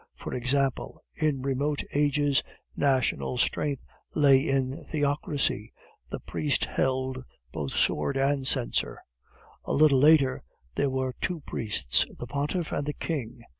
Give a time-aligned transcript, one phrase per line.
[0.15, 2.41] For example, in remote ages
[2.75, 3.85] national strength
[4.15, 5.73] lay in theocracy,
[6.09, 8.97] the priest held both sword and censer;
[9.63, 10.41] a little later
[10.73, 13.43] there were two priests, the pontiff and the king.